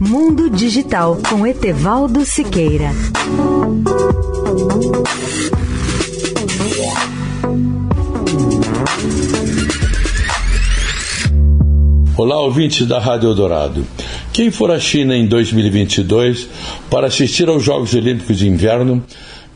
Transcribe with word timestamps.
Mundo 0.00 0.48
Digital 0.48 1.18
com 1.28 1.44
Etevaldo 1.44 2.24
Siqueira. 2.24 2.92
Olá, 12.16 12.40
ouvintes 12.40 12.86
da 12.86 13.00
Rádio 13.00 13.28
Eldorado. 13.28 13.84
Quem 14.32 14.52
for 14.52 14.70
à 14.70 14.78
China 14.78 15.16
em 15.16 15.26
2022 15.26 16.48
para 16.88 17.08
assistir 17.08 17.48
aos 17.48 17.64
Jogos 17.64 17.92
Olímpicos 17.92 18.38
de 18.38 18.46
Inverno 18.46 19.02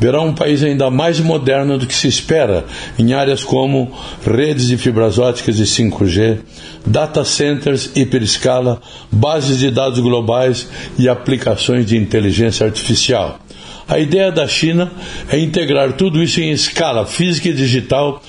verá 0.03 0.21
um 0.21 0.35
país 0.35 0.65
ainda 0.65 0.91
mais 0.91 1.21
moderno 1.21 1.79
do 1.79 1.87
que 1.87 1.95
se 1.95 2.09
espera 2.09 2.65
em 2.99 3.13
áreas 3.13 3.45
como 3.45 3.93
redes 4.27 4.67
de 4.67 4.77
fibras 4.77 5.17
óticas 5.17 5.61
e 5.61 5.63
5G, 5.63 6.41
data 6.85 7.25
centers 7.25 7.93
hiperescala, 7.95 8.83
bases 9.13 9.61
de 9.61 9.71
dados 9.71 10.01
globais 10.01 10.69
e 10.99 11.09
aplicações 11.09 11.87
de 11.87 11.97
inteligência 11.97 12.67
artificial. 12.67 13.39
A 13.87 14.01
ideia 14.01 14.33
da 14.33 14.49
China 14.49 14.91
é 15.31 15.39
integrar 15.39 15.93
tudo 15.93 16.21
isso 16.21 16.41
em 16.41 16.51
escala 16.51 17.07
física 17.07 17.51
e 17.51 17.53
digital 17.53 18.21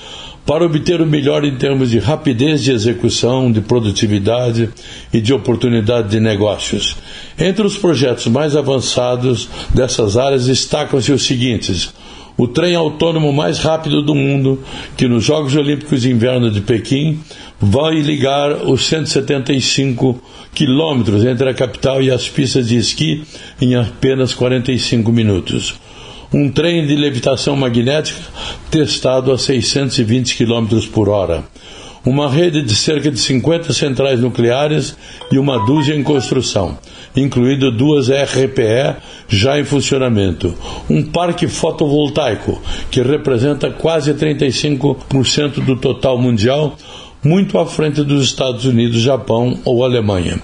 para 0.46 0.64
obter 0.64 1.00
o 1.00 1.06
melhor 1.06 1.44
em 1.44 1.56
termos 1.56 1.90
de 1.90 1.98
rapidez 1.98 2.62
de 2.62 2.72
execução, 2.72 3.50
de 3.50 3.60
produtividade 3.60 4.68
e 5.12 5.20
de 5.20 5.32
oportunidade 5.32 6.10
de 6.10 6.20
negócios. 6.20 6.96
Entre 7.38 7.66
os 7.66 7.78
projetos 7.78 8.26
mais 8.26 8.54
avançados 8.54 9.48
dessas 9.74 10.16
áreas 10.16 10.46
destacam-se 10.46 11.12
os 11.12 11.24
seguintes: 11.24 11.94
o 12.36 12.46
trem 12.46 12.74
autônomo 12.74 13.32
mais 13.32 13.58
rápido 13.58 14.02
do 14.02 14.14
mundo, 14.14 14.62
que 14.96 15.08
nos 15.08 15.24
Jogos 15.24 15.56
Olímpicos 15.56 16.02
de 16.02 16.10
Inverno 16.10 16.50
de 16.50 16.60
Pequim 16.60 17.20
vai 17.58 17.94
ligar 17.94 18.66
os 18.66 18.84
175 18.86 20.20
quilômetros 20.54 21.24
entre 21.24 21.48
a 21.48 21.54
capital 21.54 22.02
e 22.02 22.10
as 22.10 22.28
pistas 22.28 22.68
de 22.68 22.76
esqui 22.76 23.24
em 23.60 23.74
apenas 23.74 24.34
45 24.34 25.10
minutos 25.10 25.74
um 26.34 26.50
trem 26.50 26.84
de 26.84 26.96
levitação 26.96 27.54
magnética 27.54 28.20
testado 28.74 29.30
a 29.30 29.38
620 29.38 30.36
km 30.36 30.88
por 30.92 31.08
hora, 31.08 31.44
uma 32.04 32.28
rede 32.28 32.60
de 32.60 32.74
cerca 32.74 33.08
de 33.08 33.20
50 33.20 33.72
centrais 33.72 34.18
nucleares 34.18 34.96
e 35.30 35.38
uma 35.38 35.64
dúzia 35.64 35.94
em 35.94 36.02
construção, 36.02 36.76
incluindo 37.14 37.70
duas 37.70 38.08
RPE 38.08 38.96
já 39.28 39.60
em 39.60 39.64
funcionamento, 39.64 40.52
um 40.90 41.04
parque 41.04 41.46
fotovoltaico 41.46 42.60
que 42.90 43.00
representa 43.00 43.70
quase 43.70 44.12
35% 44.12 45.64
do 45.64 45.76
total 45.76 46.18
mundial, 46.18 46.76
muito 47.22 47.56
à 47.60 47.66
frente 47.66 48.02
dos 48.02 48.24
Estados 48.24 48.64
Unidos, 48.64 49.00
Japão 49.00 49.56
ou 49.64 49.84
Alemanha. 49.84 50.42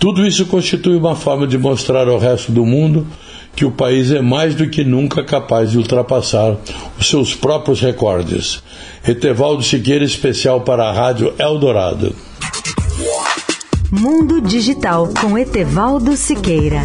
Tudo 0.00 0.26
isso 0.26 0.46
constitui 0.46 0.96
uma 0.96 1.14
forma 1.14 1.46
de 1.46 1.56
mostrar 1.56 2.08
ao 2.08 2.18
resto 2.18 2.50
do 2.50 2.66
mundo 2.66 3.06
que 3.54 3.64
o 3.64 3.70
país 3.70 4.10
é 4.10 4.20
mais 4.20 4.54
do 4.54 4.68
que 4.68 4.84
nunca 4.84 5.22
capaz 5.22 5.70
de 5.70 5.78
ultrapassar 5.78 6.56
os 6.98 7.08
seus 7.08 7.34
próprios 7.34 7.80
recordes. 7.80 8.62
Etevaldo 9.06 9.62
Siqueira, 9.62 10.04
especial 10.04 10.62
para 10.62 10.84
a 10.84 10.92
Rádio 10.92 11.34
Eldorado. 11.38 12.14
Mundo 13.90 14.40
Digital 14.40 15.08
com 15.20 15.36
Etevaldo 15.36 16.16
Siqueira. 16.16 16.82